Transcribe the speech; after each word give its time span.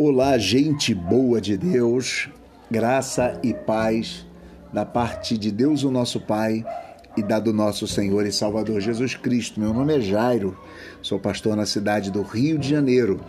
Olá, 0.00 0.38
gente 0.38 0.94
boa 0.94 1.40
de 1.40 1.56
Deus, 1.56 2.28
graça 2.70 3.36
e 3.42 3.52
paz 3.52 4.24
da 4.72 4.86
parte 4.86 5.36
de 5.36 5.50
Deus, 5.50 5.82
o 5.82 5.90
nosso 5.90 6.20
Pai, 6.20 6.64
e 7.16 7.22
da 7.24 7.40
do 7.40 7.52
nosso 7.52 7.84
Senhor 7.88 8.24
e 8.24 8.30
Salvador 8.30 8.80
Jesus 8.80 9.16
Cristo. 9.16 9.58
Meu 9.58 9.74
nome 9.74 9.96
é 9.96 10.00
Jairo, 10.00 10.56
sou 11.02 11.18
pastor 11.18 11.56
na 11.56 11.66
cidade 11.66 12.12
do 12.12 12.22
Rio 12.22 12.60
de 12.60 12.68
Janeiro. 12.68 13.20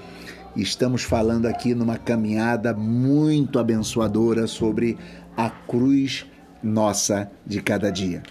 E 0.56 0.62
estamos 0.62 1.02
falando 1.02 1.48
aqui 1.48 1.74
numa 1.74 1.98
caminhada 1.98 2.72
muito 2.72 3.58
abençoadora 3.58 4.46
sobre 4.46 4.96
a 5.36 5.50
cruz 5.50 6.28
nossa 6.62 7.32
de 7.48 7.64
cada 7.64 7.92
dia. 7.92 8.22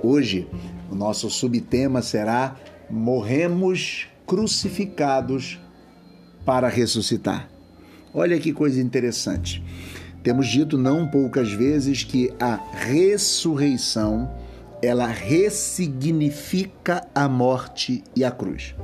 Hoje, 0.00 0.48
o 0.88 0.94
nosso 0.94 1.28
subtema 1.28 2.02
será 2.02 2.54
Morremos 2.88 4.06
crucificados 4.24 5.58
para 6.44 6.68
ressuscitar. 6.68 7.48
Olha 8.12 8.40
que 8.40 8.52
coisa 8.52 8.80
interessante. 8.80 9.62
Temos 10.22 10.48
dito 10.48 10.76
não 10.76 11.06
poucas 11.06 11.52
vezes 11.52 12.02
que 12.02 12.32
a 12.40 12.56
ressurreição 12.74 14.30
ela 14.82 15.06
ressignifica 15.06 17.06
a 17.14 17.28
morte 17.28 18.02
e 18.16 18.24
a 18.24 18.30
cruz. 18.30 18.74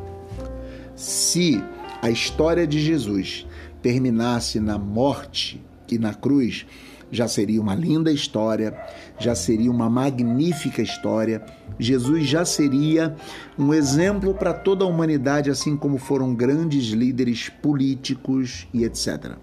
Se 0.94 1.62
a 2.00 2.10
história 2.10 2.66
de 2.66 2.80
Jesus 2.80 3.46
terminasse 3.82 4.60
na 4.60 4.78
morte 4.78 5.62
e 5.90 5.98
na 5.98 6.14
cruz, 6.14 6.64
já 7.10 7.28
seria 7.28 7.60
uma 7.60 7.74
linda 7.74 8.10
história, 8.10 8.76
já 9.18 9.34
seria 9.34 9.70
uma 9.70 9.88
magnífica 9.88 10.82
história. 10.82 11.44
Jesus 11.78 12.26
já 12.26 12.44
seria 12.44 13.14
um 13.58 13.72
exemplo 13.72 14.34
para 14.34 14.52
toda 14.52 14.84
a 14.84 14.88
humanidade, 14.88 15.50
assim 15.50 15.76
como 15.76 15.98
foram 15.98 16.34
grandes 16.34 16.86
líderes 16.86 17.48
políticos 17.48 18.66
e 18.72 18.84
etc. 18.84 19.36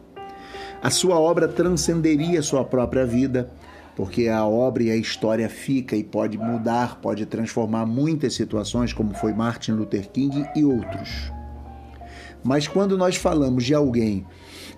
A 0.81 0.89
sua 0.89 1.17
obra 1.19 1.47
transcenderia 1.47 2.41
sua 2.41 2.65
própria 2.65 3.05
vida, 3.05 3.49
porque 3.95 4.27
a 4.27 4.45
obra 4.45 4.83
e 4.83 4.91
a 4.91 4.95
história 4.95 5.47
fica 5.47 5.95
e 5.95 6.03
pode 6.03 6.37
mudar, 6.37 6.99
pode 6.99 7.25
transformar 7.25 7.85
muitas 7.85 8.33
situações, 8.33 8.91
como 8.91 9.13
foi 9.13 9.33
Martin 9.33 9.71
Luther 9.71 10.09
King 10.09 10.45
e 10.55 10.65
outros. 10.65 11.31
Mas 12.43 12.67
quando 12.67 12.97
nós 12.97 13.15
falamos 13.15 13.63
de 13.63 13.73
alguém 13.73 14.25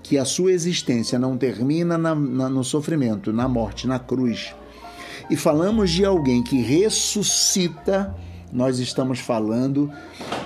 que 0.03 0.17
a 0.17 0.25
sua 0.25 0.51
existência 0.51 1.17
não 1.17 1.37
termina 1.37 1.97
na, 1.97 2.13
na, 2.13 2.47
no 2.47 2.63
sofrimento, 2.63 3.33
na 3.33 3.47
morte, 3.47 3.87
na 3.87 3.97
cruz, 3.97 4.53
e 5.29 5.35
falamos 5.35 5.89
de 5.89 6.05
alguém 6.05 6.43
que 6.43 6.61
ressuscita, 6.61 8.15
nós 8.53 8.77
estamos 8.77 9.19
falando 9.19 9.91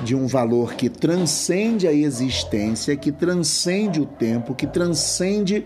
de 0.03 0.15
um 0.15 0.25
valor 0.25 0.73
que 0.75 0.89
transcende 0.89 1.87
a 1.87 1.93
existência, 1.93 2.95
que 2.95 3.11
transcende 3.11 3.99
o 3.99 4.05
tempo, 4.05 4.55
que 4.55 4.65
transcende 4.65 5.65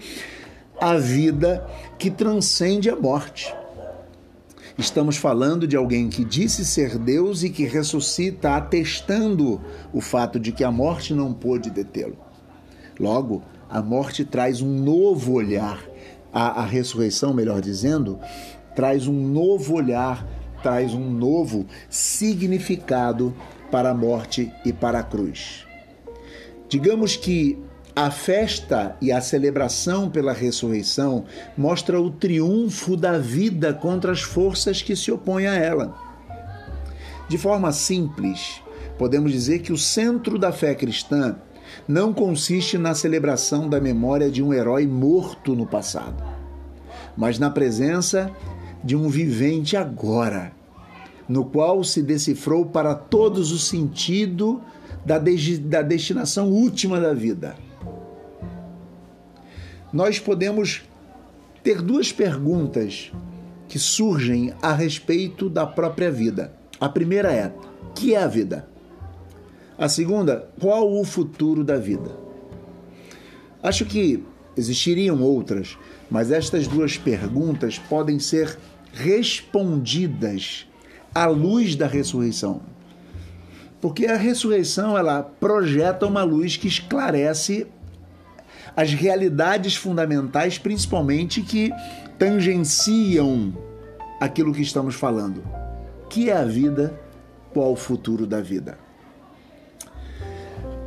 a 0.81 0.97
vida, 0.97 1.65
que 1.99 2.09
transcende 2.09 2.89
a 2.89 2.95
morte. 2.95 3.53
Estamos 4.77 5.17
falando 5.17 5.67
de 5.67 5.75
alguém 5.75 6.09
que 6.09 6.25
disse 6.25 6.65
ser 6.65 6.97
Deus 6.97 7.43
e 7.43 7.49
que 7.49 7.63
ressuscita, 7.65 8.55
atestando 8.55 9.61
o 9.93 10.01
fato 10.01 10.39
de 10.39 10.51
que 10.51 10.63
a 10.63 10.71
morte 10.71 11.13
não 11.13 11.31
pôde 11.31 11.69
detê-lo. 11.69 12.17
Logo, 12.99 13.43
a 13.69 13.81
morte 13.81 14.25
traz 14.25 14.61
um 14.61 14.79
novo 14.83 15.33
olhar, 15.33 15.83
a, 16.31 16.61
a 16.61 16.65
ressurreição, 16.65 17.33
melhor 17.33 17.61
dizendo, 17.61 18.19
traz 18.75 19.07
um 19.07 19.27
novo 19.27 19.75
olhar, 19.75 20.27
traz 20.63 20.93
um 20.93 21.07
novo 21.07 21.67
significado 21.87 23.35
para 23.69 23.91
a 23.91 23.93
morte 23.93 24.51
e 24.65 24.73
para 24.73 24.99
a 24.99 25.03
cruz. 25.03 25.67
Digamos 26.67 27.15
que 27.15 27.59
a 27.95 28.09
festa 28.09 28.95
e 28.99 29.11
a 29.11 29.21
celebração 29.21 30.09
pela 30.09 30.33
ressurreição 30.33 31.25
mostra 31.55 32.01
o 32.01 32.09
triunfo 32.09 32.97
da 32.97 33.19
vida 33.19 33.71
contra 33.71 34.11
as 34.11 34.21
forças 34.21 34.81
que 34.81 34.95
se 34.95 35.11
opõem 35.11 35.47
a 35.47 35.53
ela. 35.53 35.95
De 37.29 37.37
forma 37.37 37.71
simples, 37.71 38.61
podemos 38.97 39.31
dizer 39.31 39.59
que 39.59 39.71
o 39.71 39.77
centro 39.77 40.39
da 40.39 40.51
fé 40.51 40.73
cristã 40.73 41.35
não 41.87 42.13
consiste 42.13 42.77
na 42.77 42.95
celebração 42.95 43.69
da 43.69 43.79
memória 43.79 44.29
de 44.29 44.41
um 44.41 44.51
herói 44.51 44.87
morto 44.87 45.55
no 45.55 45.67
passado, 45.67 46.23
mas 47.15 47.37
na 47.37 47.49
presença 47.49 48.31
de 48.83 48.95
um 48.95 49.07
vivente 49.07 49.77
agora, 49.77 50.51
no 51.29 51.45
qual 51.45 51.83
se 51.83 52.01
decifrou 52.01 52.65
para 52.65 52.95
todos 52.95 53.51
o 53.51 53.59
sentido 53.59 54.61
da, 55.05 55.19
de 55.19 55.57
da 55.59 55.81
destinação 55.81 56.49
última 56.49 56.99
da 56.99 57.13
vida. 57.13 57.55
Nós 59.93 60.17
podemos 60.17 60.81
ter 61.63 61.79
duas 61.79 62.11
perguntas 62.11 63.11
que 63.69 63.77
surgem 63.77 64.51
a 64.59 64.73
respeito 64.73 65.47
da 65.47 65.67
própria 65.67 66.11
vida. 66.11 66.51
A 66.79 66.89
primeira 66.89 67.31
é: 67.31 67.53
que 67.93 68.15
é 68.15 68.23
a 68.23 68.27
vida? 68.27 68.67
A 69.77 69.87
segunda, 69.87 70.49
qual 70.59 70.91
o 70.91 71.03
futuro 71.05 71.63
da 71.63 71.77
vida? 71.77 72.11
Acho 73.61 73.85
que 73.85 74.23
existiriam 74.57 75.21
outras, 75.21 75.77
mas 76.09 76.31
estas 76.31 76.67
duas 76.67 76.97
perguntas 76.97 77.77
podem 77.77 78.17
ser 78.17 78.57
respondidas 78.91 80.67
à 81.13 81.27
luz 81.27 81.75
da 81.75 81.85
ressurreição. 81.85 82.61
Porque 83.79 84.07
a 84.07 84.17
ressurreição 84.17 84.97
ela 84.97 85.21
projeta 85.21 86.07
uma 86.07 86.23
luz 86.23 86.57
que 86.57 86.67
esclarece 86.67 87.67
as 88.75 88.93
realidades 88.93 89.75
fundamentais, 89.75 90.57
principalmente 90.57 91.41
que 91.41 91.71
tangenciam 92.17 93.53
aquilo 94.19 94.53
que 94.53 94.61
estamos 94.61 94.95
falando. 94.95 95.43
Que 96.09 96.29
é 96.29 96.37
a 96.37 96.45
vida? 96.45 96.99
Qual 97.53 97.71
o 97.71 97.75
futuro 97.75 98.25
da 98.25 98.41
vida? 98.41 98.77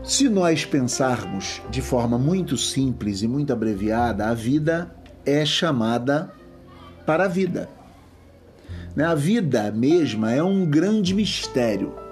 Se 0.02 0.28
nós 0.28 0.64
pensarmos 0.64 1.60
de 1.68 1.82
forma 1.82 2.16
muito 2.16 2.56
simples 2.56 3.22
e 3.22 3.28
muito 3.28 3.52
abreviada, 3.52 4.28
a 4.28 4.34
vida 4.34 4.94
é 5.24 5.44
chamada 5.44 6.32
para 7.04 7.24
a 7.24 7.28
vida. 7.28 7.68
Né? 8.94 9.04
A 9.04 9.14
vida 9.14 9.70
mesma 9.72 10.32
é 10.32 10.42
um 10.42 10.64
grande 10.64 11.12
mistério. 11.12 12.05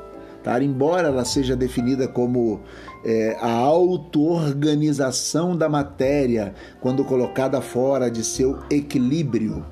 Tá? 0.44 0.62
Embora 0.62 1.09
ela 1.09 1.25
seja 1.25 1.56
definida 1.56 2.06
como 2.06 2.60
é, 3.03 3.34
a 3.41 3.50
auto-organização 3.50 5.56
da 5.56 5.71
matéria 5.71 6.55
quando 6.82 7.03
colocada 7.03 7.62
fora 7.62 8.10
de 8.10 8.22
seu 8.22 8.62
equilíbrio. 8.71 9.65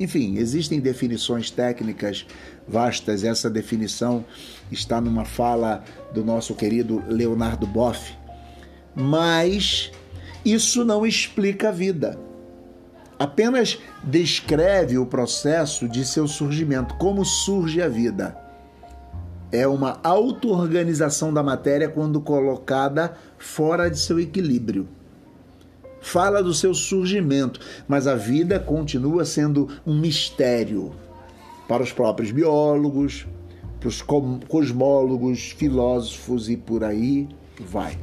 Enfim, 0.00 0.38
existem 0.38 0.80
definições 0.80 1.52
técnicas 1.52 2.26
vastas. 2.66 3.22
Essa 3.22 3.48
definição 3.48 4.24
está 4.72 5.00
numa 5.00 5.24
fala 5.24 5.84
do 6.12 6.24
nosso 6.24 6.56
querido 6.56 7.00
Leonardo 7.06 7.64
Boff. 7.64 8.12
Mas 8.96 9.92
isso 10.44 10.84
não 10.84 11.06
explica 11.06 11.68
a 11.68 11.72
vida. 11.72 12.18
Apenas 13.16 13.78
descreve 14.02 14.98
o 14.98 15.06
processo 15.06 15.88
de 15.88 16.04
seu 16.04 16.26
surgimento, 16.26 16.96
como 16.96 17.24
surge 17.24 17.80
a 17.80 17.88
vida. 17.88 18.41
É 19.52 19.66
uma 19.66 20.00
auto-organização 20.02 21.32
da 21.32 21.42
matéria 21.42 21.88
quando 21.88 22.20
colocada 22.20 23.14
fora 23.38 23.90
de 23.90 23.98
seu 23.98 24.18
equilíbrio 24.18 24.88
fala 26.02 26.42
do 26.42 26.52
seu 26.52 26.74
surgimento, 26.74 27.60
mas 27.88 28.06
a 28.06 28.14
vida 28.14 28.58
continua 28.58 29.24
sendo 29.24 29.68
um 29.86 29.98
mistério 29.98 30.92
para 31.66 31.82
os 31.82 31.92
próprios 31.92 32.32
biólogos, 32.32 33.24
para 33.78 33.88
os 33.88 34.02
cosmólogos, 34.02 35.52
filósofos 35.56 36.50
e 36.50 36.56
por 36.56 36.84
aí 36.84 37.28
vai. 37.58 37.96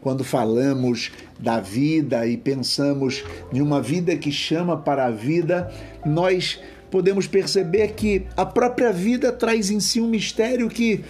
Quando 0.00 0.24
falamos 0.24 1.12
da 1.38 1.60
vida 1.60 2.26
e 2.26 2.36
pensamos 2.36 3.24
em 3.52 3.60
uma 3.60 3.80
vida 3.80 4.16
que 4.16 4.32
chama 4.32 4.76
para 4.76 5.06
a 5.06 5.10
vida, 5.10 5.72
nós 6.04 6.60
podemos 6.94 7.26
perceber 7.26 7.94
que 7.94 8.24
a 8.36 8.46
própria 8.46 8.92
vida 8.92 9.32
traz 9.32 9.68
em 9.68 9.80
si 9.80 10.00
um 10.00 10.06
mistério 10.06 10.68
que 10.68 11.04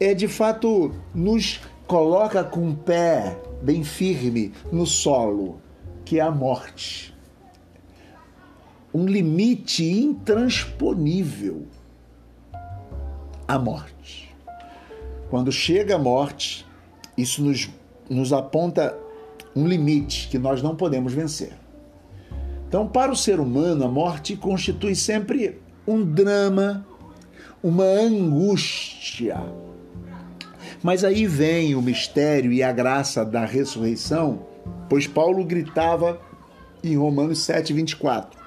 é 0.00 0.12
de 0.12 0.26
fato 0.26 0.92
nos 1.14 1.60
coloca 1.86 2.42
com 2.42 2.70
o 2.70 2.74
pé 2.74 3.38
bem 3.62 3.84
firme 3.84 4.52
no 4.72 4.84
solo, 4.84 5.60
que 6.04 6.18
é 6.18 6.22
a 6.22 6.30
morte 6.32 7.16
um 8.92 9.06
limite 9.06 9.84
intransponível 9.84 11.66
a 13.46 13.58
morte. 13.58 14.34
Quando 15.30 15.52
chega 15.52 15.94
a 15.94 15.98
morte, 15.98 16.66
isso 17.16 17.42
nos, 17.44 17.70
nos 18.10 18.32
aponta 18.32 18.98
um 19.54 19.68
limite 19.68 20.28
que 20.28 20.38
nós 20.38 20.62
não 20.62 20.74
podemos 20.74 21.12
vencer. 21.12 21.52
Então, 22.68 22.86
para 22.86 23.10
o 23.10 23.16
ser 23.16 23.40
humano, 23.40 23.82
a 23.82 23.88
morte 23.88 24.36
constitui 24.36 24.94
sempre 24.94 25.58
um 25.86 26.04
drama, 26.04 26.86
uma 27.62 27.84
angústia. 27.84 29.42
Mas 30.82 31.02
aí 31.02 31.26
vem 31.26 31.74
o 31.74 31.80
mistério 31.80 32.52
e 32.52 32.62
a 32.62 32.70
graça 32.70 33.24
da 33.24 33.46
ressurreição, 33.46 34.46
pois 34.86 35.06
Paulo 35.06 35.42
gritava 35.46 36.20
em 36.84 36.94
Romanos 36.94 37.38
7, 37.38 37.72
24: 37.72 38.38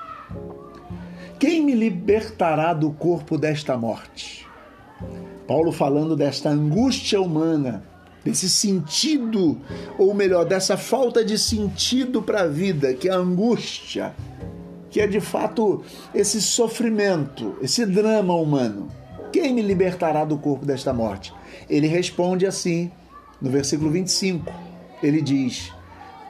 Quem 1.40 1.66
me 1.66 1.74
libertará 1.74 2.76
do 2.76 2.92
corpo 2.92 3.40
desta 3.40 3.76
morte? 3.76 4.48
Paulo 5.48 5.72
falando 5.72 6.16
desta 6.16 6.50
angústia 6.50 7.20
humana, 7.20 7.84
desse 8.24 8.50
sentido, 8.50 9.58
ou 9.98 10.14
melhor, 10.14 10.46
dessa 10.46 10.78
falta 10.78 11.24
de 11.26 11.38
sentido 11.38 12.22
para 12.22 12.42
a 12.42 12.48
vida, 12.48 12.94
que 12.94 13.10
é 13.10 13.12
a 13.12 13.18
angústia, 13.18 14.14
que 14.90 15.00
é 15.00 15.08
de 15.08 15.20
fato 15.20 15.84
esse 16.14 16.42
sofrimento, 16.42 17.56
esse 17.62 17.86
drama 17.86 18.36
humano. 18.36 18.90
Quem 19.32 19.54
me 19.54 19.62
libertará 19.62 20.26
do 20.26 20.38
corpo 20.38 20.66
desta 20.66 20.94
morte? 20.94 21.34
Ele 21.70 21.88
responde 21.88 22.46
assim, 22.46 22.92
no 23.42 23.50
versículo 23.50 23.90
25. 23.90 24.52
Ele 25.02 25.22
diz: 25.22 25.72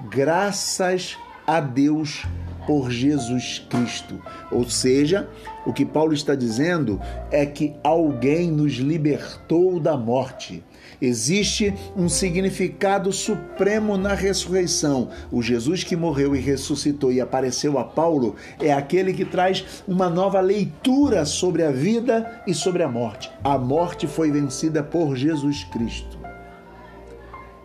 Graças 0.10 1.18
a 1.46 1.60
Deus 1.60 2.24
por 2.66 2.92
Jesus 2.92 3.66
Cristo. 3.70 4.22
Ou 4.52 4.68
seja, 4.70 5.30
o 5.66 5.74
que 5.74 5.86
Paulo 5.86 6.14
está 6.14 6.36
dizendo 6.36 7.00
é 7.32 7.46
que 7.46 7.74
alguém 7.84 8.52
nos 8.52 8.74
libertou 8.74 9.80
da 9.80 9.96
morte. 9.98 10.64
Existe 11.02 11.74
um 11.96 12.08
significado 12.08 13.12
supremo 13.12 13.98
na 13.98 14.14
ressurreição. 14.14 15.10
O 15.32 15.42
Jesus 15.42 15.84
que 15.84 15.96
morreu 15.96 16.36
e 16.36 16.40
ressuscitou 16.40 17.12
e 17.12 17.20
apareceu 17.20 17.80
a 17.80 17.84
Paulo 17.84 18.36
é 18.60 18.72
aquele 18.72 19.14
que 19.14 19.26
traz 19.26 19.84
uma 19.88 20.10
nova 20.10 20.40
leitura 20.40 21.26
sobre 21.26 21.64
a 21.64 21.72
vida 21.72 22.44
e 22.46 22.54
sobre 22.54 22.84
a 22.84 22.88
morte. 22.88 23.32
A 23.44 23.58
morte 23.58 24.06
foi 24.06 24.32
vencida 24.32 24.84
por 24.84 25.16
Jesus 25.16 25.64
Cristo. 25.66 26.20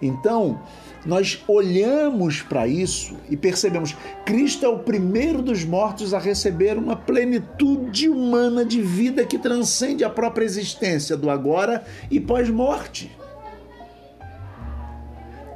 Então, 0.00 0.60
nós 1.04 1.42
olhamos 1.46 2.42
para 2.42 2.66
isso 2.66 3.16
e 3.30 3.36
percebemos 3.36 3.96
Cristo 4.24 4.64
é 4.64 4.68
o 4.68 4.78
primeiro 4.78 5.42
dos 5.42 5.64
mortos 5.64 6.12
a 6.12 6.18
receber 6.18 6.76
uma 6.76 6.96
plenitude 6.96 8.08
humana 8.08 8.64
de 8.64 8.80
vida 8.82 9.24
que 9.24 9.38
transcende 9.38 10.04
a 10.04 10.10
própria 10.10 10.44
existência 10.44 11.16
do 11.16 11.30
agora 11.30 11.84
e 12.10 12.18
pós-morte. 12.18 13.16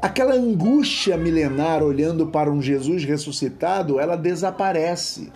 Aquela 0.00 0.34
angústia 0.34 1.16
milenar 1.18 1.82
olhando 1.82 2.28
para 2.28 2.50
um 2.50 2.62
Jesus 2.62 3.04
ressuscitado, 3.04 4.00
ela 4.00 4.16
desaparece. 4.16 5.30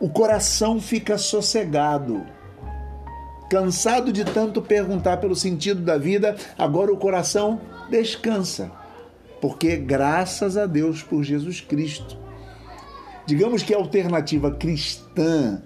O 0.00 0.08
coração 0.08 0.80
fica 0.80 1.16
sossegado. 1.16 2.26
Cansado 3.48 4.12
de 4.12 4.24
tanto 4.24 4.60
perguntar 4.60 5.18
pelo 5.18 5.36
sentido 5.36 5.82
da 5.82 5.96
vida, 5.96 6.36
agora 6.58 6.92
o 6.92 6.96
coração 6.96 7.60
descansa. 7.88 8.72
Porque 9.40 9.76
graças 9.76 10.56
a 10.56 10.66
Deus 10.66 11.02
por 11.02 11.22
Jesus 11.22 11.60
Cristo. 11.60 12.16
Digamos 13.26 13.62
que 13.62 13.74
a 13.74 13.76
alternativa 13.76 14.50
cristã 14.50 15.62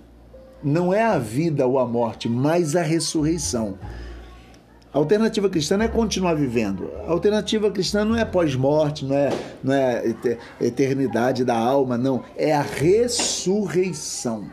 não 0.63 0.93
é 0.93 1.03
a 1.03 1.19
vida 1.19 1.67
ou 1.67 1.79
a 1.79 1.87
morte, 1.87 2.29
mas 2.29 2.77
a 2.77 2.83
ressurreição. 2.83 3.79
A 4.93 4.99
alternativa 4.99 5.49
cristã 5.49 5.79
não 5.79 5.87
é 5.87 5.89
continuar 5.89 6.35
vivendo. 6.35 6.91
A 7.07 7.11
alternativa 7.11 7.71
cristã 7.71 8.05
não 8.05 8.15
é 8.15 8.25
pós-morte, 8.25 9.07
não 9.07 9.17
é, 9.17 9.31
não 9.65 9.73
é 9.73 10.15
eternidade 10.61 11.45
da 11.45 11.57
alma, 11.57 11.97
não. 11.97 12.23
É 12.37 12.53
a 12.53 12.61
ressurreição. 12.61 14.51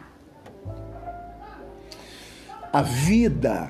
A 2.71 2.81
vida 2.81 3.69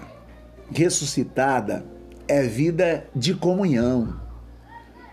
ressuscitada 0.72 1.84
é 2.28 2.44
vida 2.44 3.08
de 3.16 3.34
comunhão. 3.34 4.29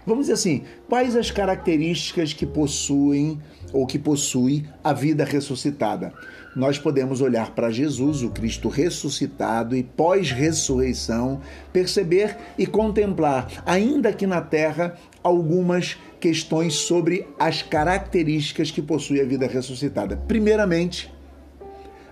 Vamos 0.06 0.26
dizer 0.26 0.34
assim, 0.34 0.62
quais 0.88 1.16
as 1.16 1.30
características 1.30 2.32
que 2.32 2.46
possuem 2.46 3.40
ou 3.72 3.86
que 3.86 3.98
possui 3.98 4.64
a 4.84 4.92
vida 4.92 5.24
ressuscitada? 5.24 6.12
nós 6.56 6.78
podemos 6.78 7.20
olhar 7.20 7.50
para 7.54 7.70
Jesus, 7.70 8.22
o 8.22 8.30
Cristo 8.30 8.70
ressuscitado 8.70 9.76
e 9.76 9.82
pós-ressurreição, 9.82 11.42
perceber 11.70 12.34
e 12.56 12.66
contemplar, 12.66 13.62
ainda 13.66 14.08
aqui 14.08 14.26
na 14.26 14.40
terra, 14.40 14.96
algumas 15.22 15.98
questões 16.18 16.72
sobre 16.72 17.28
as 17.38 17.60
características 17.60 18.70
que 18.70 18.80
possui 18.80 19.20
a 19.20 19.26
vida 19.26 19.46
ressuscitada. 19.46 20.16
Primeiramente, 20.26 21.12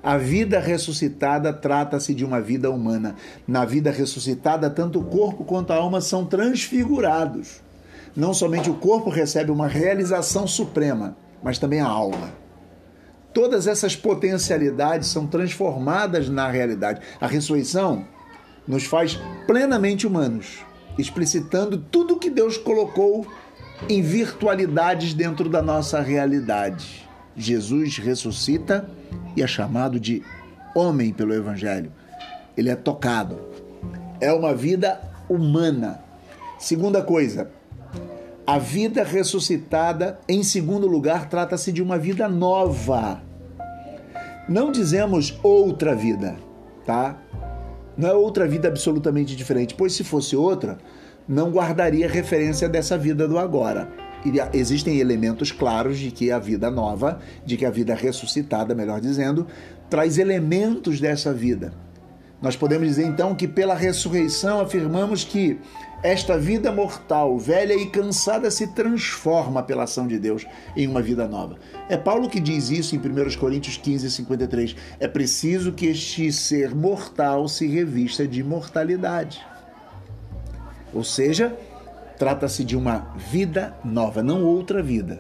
a 0.03 0.19
vida 0.19 0.61
ressuscitada 0.61 1.51
trata-se 1.51 2.15
de 2.15 2.23
uma 2.23 2.39
vida 2.39 2.71
humana. 2.71 3.15
Na 3.49 3.65
vida 3.65 3.91
ressuscitada, 3.91 4.69
tanto 4.69 4.99
o 4.99 5.05
corpo 5.05 5.43
quanto 5.45 5.73
a 5.73 5.77
alma 5.77 6.03
são 6.03 6.27
transfigurados. 6.27 7.64
Não 8.17 8.33
somente 8.33 8.71
o 8.71 8.75
corpo 8.75 9.11
recebe 9.11 9.51
uma 9.51 9.67
realização 9.67 10.47
suprema, 10.47 11.17
mas 11.43 11.59
também 11.59 11.81
a 11.81 11.87
alma 11.87 12.45
todas 13.35 13.67
essas 13.67 13.97
potencialidades 13.97 15.09
são 15.09 15.27
transformadas 15.27 16.29
na 16.29 16.49
realidade. 16.49 17.01
A 17.21 17.27
ressurreição 17.27 18.07
nos 18.67 18.85
faz 18.85 19.21
plenamente 19.47 20.07
humanos, 20.07 20.65
explicitando 20.97 21.77
tudo 21.77 22.19
que 22.19 22.31
Deus 22.31 22.57
colocou 22.57 23.27
em 23.89 24.01
virtualidades 24.01 25.13
dentro 25.13 25.51
da 25.51 25.61
nossa 25.61 26.01
realidade. 26.01 27.07
Jesus 27.37 27.99
ressuscita 27.99 28.89
e 29.37 29.43
é 29.43 29.47
chamado 29.47 29.99
de 29.99 30.23
homem 30.75 31.13
pelo 31.13 31.35
Evangelho. 31.35 31.93
Ele 32.57 32.71
é 32.71 32.77
tocado. 32.77 33.41
É 34.21 34.33
uma 34.33 34.55
vida 34.55 35.01
humana. 35.29 36.01
Segunda 36.57 37.03
coisa, 37.03 37.51
a 38.47 38.59
vida 38.59 39.03
ressuscitada, 39.03 40.19
em 40.29 40.43
segundo 40.43 40.87
lugar, 40.87 41.29
trata-se 41.29 41.73
de 41.73 41.83
uma 41.83 41.99
vida 41.99 42.29
nova. 42.29 43.23
Não 44.47 44.71
dizemos 44.71 45.39
outra 45.43 45.95
vida, 45.95 46.37
tá? 46.85 47.19
Não 47.97 48.09
é 48.09 48.13
outra 48.13 48.47
vida 48.47 48.69
absolutamente 48.69 49.35
diferente, 49.35 49.75
pois 49.75 49.95
se 49.95 50.05
fosse 50.05 50.37
outra, 50.37 50.77
não 51.27 51.51
guardaria 51.51 52.09
referência 52.09 52.69
dessa 52.69 52.99
vida 52.99 53.27
do 53.27 53.39
agora. 53.39 53.89
Existem 54.53 54.99
elementos 54.99 55.51
claros 55.51 55.99
de 55.99 56.11
que 56.11 56.31
a 56.31 56.39
vida 56.39 56.71
nova, 56.71 57.21
de 57.47 57.57
que 57.57 57.65
a 57.65 57.71
vida 57.71 57.95
ressuscitada, 57.95 58.75
melhor 58.75 59.01
dizendo, 59.01 59.47
traz 59.89 60.19
elementos 60.19 61.01
dessa 61.01 61.33
vida. 61.33 61.73
Nós 62.43 62.57
podemos 62.57 62.87
dizer 62.87 63.07
então 63.07 63.35
que 63.35 63.49
pela 63.49 63.75
ressurreição 63.75 64.61
afirmamos 64.61 65.25
que 65.25 65.59
esta 66.05 66.37
vida 66.37 66.71
mortal, 66.71 67.39
velha 67.39 67.73
e 67.73 67.87
cansada, 67.87 68.51
se 68.51 68.67
transforma 68.67 69.63
pela 69.63 69.85
ação 69.85 70.07
de 70.07 70.19
Deus 70.19 70.47
em 70.77 70.87
uma 70.87 71.01
vida 71.01 71.27
nova. 71.27 71.57
É 71.89 71.97
Paulo 71.97 72.29
que 72.29 72.39
diz 72.39 72.69
isso 72.69 72.95
em 72.95 72.99
1 72.99 73.39
Coríntios 73.39 73.79
15, 73.79 74.11
53. 74.11 74.77
É 75.01 75.09
preciso 75.09 75.73
que 75.73 75.87
este 75.87 76.31
ser 76.31 76.75
mortal 76.75 77.49
se 77.49 77.67
revista 77.67 78.29
de 78.29 78.41
imortalidade. 78.41 79.43
Ou 80.93 81.03
seja, 81.03 81.57
trata-se 82.19 82.65
de 82.65 82.77
uma 82.77 83.15
vida 83.17 83.75
nova, 83.83 84.23
não 84.23 84.45
outra 84.45 84.83
vida. 84.83 85.19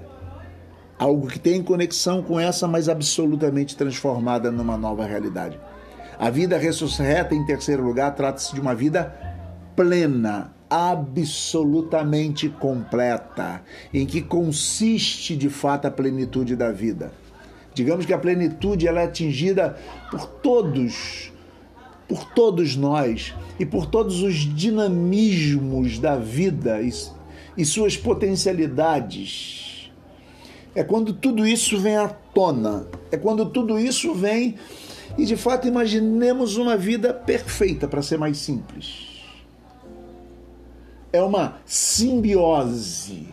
Algo 0.98 1.28
que 1.28 1.38
tem 1.38 1.62
conexão 1.62 2.22
com 2.22 2.38
essa, 2.38 2.68
mas 2.68 2.90
absolutamente 2.90 3.74
transformada 3.74 4.50
numa 4.50 4.76
nova 4.76 5.06
realidade. 5.06 5.58
A 6.18 6.28
vida 6.28 6.58
ressuscita, 6.58 7.34
em 7.34 7.46
terceiro 7.46 7.82
lugar, 7.82 8.14
trata-se 8.14 8.54
de 8.54 8.60
uma 8.60 8.74
vida 8.74 9.14
plena, 9.74 10.52
absolutamente 10.75 12.49
completa, 12.49 13.62
em 13.93 14.04
que 14.04 14.21
consiste 14.21 15.37
de 15.37 15.49
fato 15.49 15.87
a 15.87 15.90
plenitude 15.90 16.57
da 16.57 16.73
vida. 16.73 17.12
Digamos 17.73 18.04
que 18.04 18.12
a 18.12 18.19
plenitude 18.19 18.88
ela 18.88 19.00
é 19.00 19.04
atingida 19.04 19.78
por 20.11 20.26
todos, 20.26 21.33
por 22.09 22.25
todos 22.25 22.75
nós 22.75 23.33
e 23.57 23.64
por 23.64 23.87
todos 23.87 24.21
os 24.21 24.35
dinamismos 24.35 26.00
da 26.00 26.16
vida 26.16 26.83
e, 26.83 26.93
e 27.57 27.64
suas 27.64 27.97
potencialidades. 27.97 29.93
É 30.75 30.83
quando 30.83 31.12
tudo 31.12 31.47
isso 31.47 31.78
vem 31.78 31.95
à 31.95 32.09
tona, 32.09 32.88
é 33.12 33.16
quando 33.16 33.47
tudo 33.47 33.78
isso 33.78 34.12
vem 34.12 34.57
e 35.16 35.25
de 35.25 35.37
fato 35.37 35.69
imaginemos 35.69 36.57
uma 36.57 36.76
vida 36.76 37.14
perfeita, 37.14 37.87
para 37.87 38.02
ser 38.02 38.19
mais 38.19 38.38
simples 38.38 39.13
é 41.14 41.23
uma 41.23 41.59
simbiose. 41.64 43.28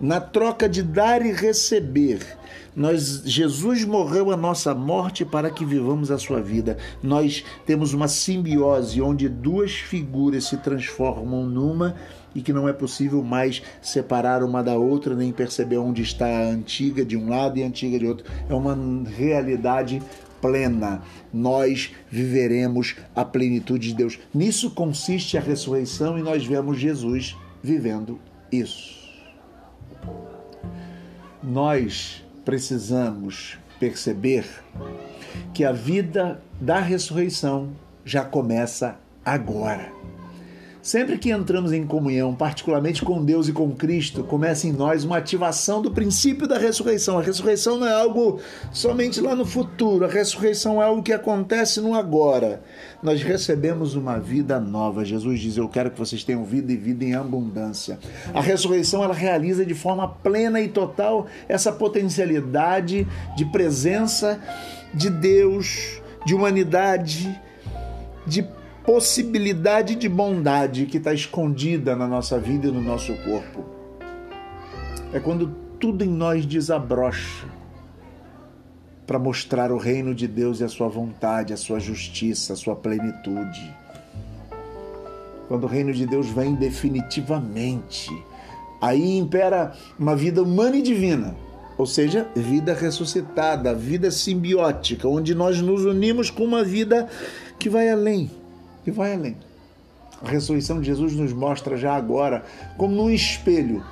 Na 0.00 0.18
troca 0.18 0.66
de 0.66 0.82
dar 0.82 1.20
e 1.20 1.32
receber, 1.32 2.24
nós 2.74 3.22
Jesus 3.26 3.84
morreu 3.84 4.30
a 4.30 4.36
nossa 4.36 4.74
morte 4.74 5.22
para 5.22 5.50
que 5.50 5.66
vivamos 5.66 6.10
a 6.10 6.16
sua 6.16 6.40
vida. 6.40 6.78
Nós 7.02 7.44
temos 7.66 7.92
uma 7.92 8.08
simbiose 8.08 9.02
onde 9.02 9.28
duas 9.28 9.72
figuras 9.72 10.44
se 10.44 10.56
transformam 10.56 11.44
numa 11.44 11.94
e 12.34 12.40
que 12.40 12.54
não 12.54 12.66
é 12.66 12.72
possível 12.72 13.22
mais 13.22 13.60
separar 13.82 14.42
uma 14.42 14.62
da 14.62 14.78
outra 14.78 15.14
nem 15.14 15.30
perceber 15.30 15.76
onde 15.76 16.00
está 16.00 16.26
a 16.26 16.48
antiga 16.48 17.04
de 17.04 17.18
um 17.18 17.28
lado 17.28 17.58
e 17.58 17.62
a 17.62 17.66
antiga 17.66 17.98
de 17.98 18.06
outro. 18.06 18.24
É 18.48 18.54
uma 18.54 18.78
realidade 19.04 20.00
plena. 20.40 21.02
Nós 21.32 21.92
viveremos 22.10 22.96
a 23.14 23.24
plenitude 23.24 23.88
de 23.88 23.94
Deus. 23.94 24.18
Nisso 24.32 24.70
consiste 24.70 25.36
a 25.36 25.40
ressurreição 25.40 26.18
e 26.18 26.22
nós 26.22 26.44
vemos 26.44 26.78
Jesus 26.78 27.36
vivendo 27.62 28.18
isso. 28.50 28.98
Nós 31.42 32.24
precisamos 32.44 33.58
perceber 33.78 34.44
que 35.54 35.64
a 35.64 35.72
vida 35.72 36.42
da 36.60 36.80
ressurreição 36.80 37.70
já 38.04 38.24
começa 38.24 38.98
agora. 39.24 39.92
Sempre 40.88 41.18
que 41.18 41.30
entramos 41.30 41.70
em 41.70 41.84
comunhão, 41.84 42.34
particularmente 42.34 43.04
com 43.04 43.22
Deus 43.22 43.46
e 43.46 43.52
com 43.52 43.70
Cristo, 43.72 44.24
começa 44.24 44.66
em 44.66 44.72
nós 44.72 45.04
uma 45.04 45.18
ativação 45.18 45.82
do 45.82 45.90
princípio 45.90 46.48
da 46.48 46.56
ressurreição. 46.56 47.18
A 47.18 47.22
ressurreição 47.22 47.76
não 47.76 47.86
é 47.86 47.92
algo 47.92 48.40
somente 48.72 49.20
lá 49.20 49.34
no 49.34 49.44
futuro, 49.44 50.06
a 50.06 50.08
ressurreição 50.08 50.80
é 50.80 50.86
algo 50.86 51.02
que 51.02 51.12
acontece 51.12 51.78
no 51.82 51.94
agora. 51.94 52.62
Nós 53.02 53.22
recebemos 53.22 53.96
uma 53.96 54.18
vida 54.18 54.58
nova. 54.58 55.04
Jesus 55.04 55.40
diz: 55.40 55.58
Eu 55.58 55.68
quero 55.68 55.90
que 55.90 55.98
vocês 55.98 56.24
tenham 56.24 56.42
vida 56.42 56.72
e 56.72 56.76
vida 56.78 57.04
em 57.04 57.14
abundância. 57.14 57.98
A 58.32 58.40
ressurreição 58.40 59.04
ela 59.04 59.12
realiza 59.12 59.66
de 59.66 59.74
forma 59.74 60.08
plena 60.08 60.58
e 60.58 60.68
total 60.68 61.26
essa 61.50 61.70
potencialidade 61.70 63.06
de 63.36 63.44
presença 63.44 64.40
de 64.94 65.10
Deus, 65.10 66.00
de 66.24 66.34
humanidade, 66.34 67.38
de 68.26 68.42
possibilidade 68.88 69.96
de 69.96 70.08
bondade 70.08 70.86
que 70.86 70.96
está 70.96 71.12
escondida 71.12 71.94
na 71.94 72.08
nossa 72.08 72.38
vida 72.38 72.68
e 72.68 72.70
no 72.70 72.80
nosso 72.80 73.14
corpo. 73.16 73.62
É 75.12 75.20
quando 75.20 75.54
tudo 75.78 76.02
em 76.02 76.08
nós 76.08 76.46
desabrocha 76.46 77.46
para 79.06 79.18
mostrar 79.18 79.70
o 79.70 79.76
reino 79.76 80.14
de 80.14 80.26
Deus 80.26 80.60
e 80.60 80.64
a 80.64 80.68
sua 80.68 80.88
vontade, 80.88 81.52
a 81.52 81.56
sua 81.58 81.78
justiça, 81.78 82.54
a 82.54 82.56
sua 82.56 82.74
plenitude. 82.74 83.76
Quando 85.48 85.64
o 85.64 85.68
reino 85.68 85.92
de 85.92 86.06
Deus 86.06 86.26
vem 86.30 86.54
definitivamente, 86.54 88.08
aí 88.80 89.18
impera 89.18 89.74
uma 89.98 90.16
vida 90.16 90.42
humana 90.42 90.78
e 90.78 90.82
divina, 90.82 91.36
ou 91.76 91.84
seja, 91.84 92.26
vida 92.34 92.72
ressuscitada, 92.72 93.74
vida 93.74 94.10
simbiótica, 94.10 95.06
onde 95.06 95.34
nós 95.34 95.60
nos 95.60 95.84
unimos 95.84 96.30
com 96.30 96.42
uma 96.42 96.64
vida 96.64 97.06
que 97.58 97.68
vai 97.68 97.90
além 97.90 98.30
e 98.88 98.90
vai 98.90 99.14
além. 99.14 99.36
A 100.22 100.28
ressurreição 100.28 100.80
de 100.80 100.86
Jesus 100.86 101.14
nos 101.14 101.32
mostra 101.32 101.76
já 101.76 101.94
agora, 101.94 102.44
como 102.76 102.94
num 102.94 103.10
espelho, 103.10 103.84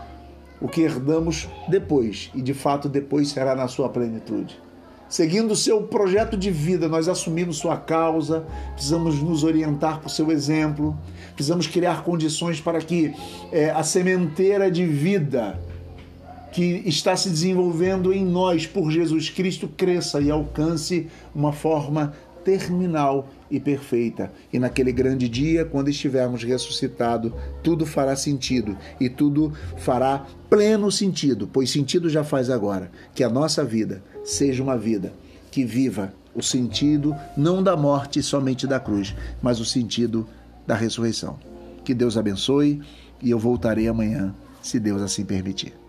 o 0.60 0.68
que 0.68 0.80
herdamos 0.80 1.48
depois, 1.68 2.30
e 2.34 2.42
de 2.42 2.54
fato 2.54 2.88
depois 2.88 3.28
será 3.28 3.54
na 3.54 3.68
sua 3.68 3.88
plenitude. 3.88 4.58
Seguindo 5.08 5.52
o 5.52 5.56
seu 5.56 5.84
projeto 5.84 6.36
de 6.36 6.50
vida, 6.50 6.88
nós 6.88 7.08
assumimos 7.08 7.58
sua 7.58 7.76
causa, 7.76 8.44
precisamos 8.72 9.22
nos 9.22 9.44
orientar 9.44 10.00
por 10.00 10.08
seu 10.08 10.32
exemplo, 10.32 10.98
precisamos 11.32 11.68
criar 11.68 12.02
condições 12.02 12.60
para 12.60 12.80
que 12.80 13.14
é, 13.52 13.70
a 13.70 13.84
sementeira 13.84 14.68
de 14.68 14.84
vida 14.84 15.60
que 16.50 16.82
está 16.86 17.14
se 17.14 17.28
desenvolvendo 17.28 18.12
em 18.12 18.24
nós 18.24 18.66
por 18.66 18.90
Jesus 18.90 19.30
Cristo 19.30 19.68
cresça 19.68 20.20
e 20.20 20.30
alcance 20.30 21.06
uma 21.34 21.52
forma 21.52 22.14
terminal 22.46 23.28
e 23.50 23.58
perfeita. 23.58 24.32
E 24.52 24.58
naquele 24.60 24.92
grande 24.92 25.28
dia, 25.28 25.64
quando 25.64 25.90
estivermos 25.90 26.44
ressuscitado, 26.44 27.34
tudo 27.60 27.84
fará 27.84 28.14
sentido 28.14 28.78
e 29.00 29.08
tudo 29.08 29.52
fará 29.78 30.24
pleno 30.48 30.92
sentido, 30.92 31.50
pois 31.52 31.68
sentido 31.70 32.08
já 32.08 32.22
faz 32.22 32.48
agora. 32.48 32.88
Que 33.16 33.24
a 33.24 33.28
nossa 33.28 33.64
vida 33.64 34.00
seja 34.24 34.62
uma 34.62 34.78
vida 34.78 35.12
que 35.50 35.64
viva 35.64 36.14
o 36.36 36.42
sentido 36.42 37.16
não 37.36 37.64
da 37.64 37.76
morte 37.76 38.22
somente 38.22 38.64
da 38.64 38.78
cruz, 38.78 39.12
mas 39.42 39.58
o 39.58 39.64
sentido 39.64 40.24
da 40.64 40.76
ressurreição. 40.76 41.40
Que 41.84 41.92
Deus 41.92 42.16
abençoe 42.16 42.80
e 43.20 43.30
eu 43.30 43.40
voltarei 43.40 43.88
amanhã, 43.88 44.32
se 44.62 44.78
Deus 44.78 45.02
assim 45.02 45.24
permitir. 45.24 45.85